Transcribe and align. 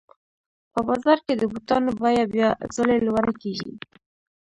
په 0.73 0.79
بازار 0.87 1.17
کې 1.25 1.33
د 1.37 1.43
بوټانو 1.51 1.91
بیه 1.99 2.25
بیا 2.33 2.49
ځلي 2.75 2.99
لوړه 3.05 3.33
کېږي 3.41 3.71